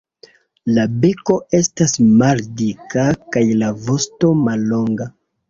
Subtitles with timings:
[0.77, 1.93] La beko estas
[2.23, 3.05] maldika
[3.37, 5.11] kaj la vosto mallonga.